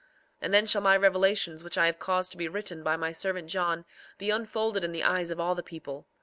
[0.01, 0.07] 4:16
[0.41, 3.51] And then shall my revelations which I have caused to be written by my servant
[3.51, 3.85] John
[4.17, 6.07] be unfolded in the eyes of all the people.